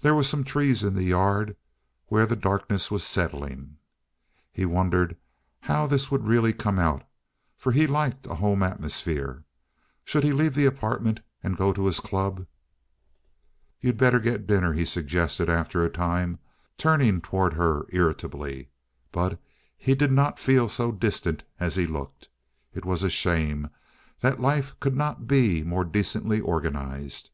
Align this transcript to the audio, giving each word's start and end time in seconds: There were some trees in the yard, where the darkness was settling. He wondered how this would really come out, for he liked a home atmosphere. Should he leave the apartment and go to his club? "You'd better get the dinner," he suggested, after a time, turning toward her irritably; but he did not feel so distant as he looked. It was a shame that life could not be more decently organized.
There 0.00 0.16
were 0.16 0.24
some 0.24 0.42
trees 0.42 0.82
in 0.82 0.94
the 0.94 1.04
yard, 1.04 1.54
where 2.08 2.26
the 2.26 2.34
darkness 2.34 2.90
was 2.90 3.04
settling. 3.04 3.76
He 4.50 4.64
wondered 4.66 5.16
how 5.60 5.86
this 5.86 6.10
would 6.10 6.26
really 6.26 6.52
come 6.52 6.76
out, 6.76 7.04
for 7.56 7.70
he 7.70 7.86
liked 7.86 8.26
a 8.26 8.34
home 8.34 8.64
atmosphere. 8.64 9.44
Should 10.04 10.24
he 10.24 10.32
leave 10.32 10.56
the 10.56 10.66
apartment 10.66 11.20
and 11.40 11.56
go 11.56 11.72
to 11.72 11.86
his 11.86 12.00
club? 12.00 12.48
"You'd 13.80 13.96
better 13.96 14.18
get 14.18 14.40
the 14.48 14.54
dinner," 14.54 14.72
he 14.72 14.84
suggested, 14.84 15.48
after 15.48 15.84
a 15.84 15.88
time, 15.88 16.40
turning 16.76 17.20
toward 17.20 17.52
her 17.52 17.86
irritably; 17.90 18.70
but 19.12 19.38
he 19.78 19.94
did 19.94 20.10
not 20.10 20.40
feel 20.40 20.66
so 20.68 20.90
distant 20.90 21.44
as 21.60 21.76
he 21.76 21.86
looked. 21.86 22.28
It 22.74 22.84
was 22.84 23.04
a 23.04 23.08
shame 23.08 23.68
that 24.18 24.40
life 24.40 24.74
could 24.80 24.96
not 24.96 25.28
be 25.28 25.62
more 25.62 25.84
decently 25.84 26.40
organized. 26.40 27.30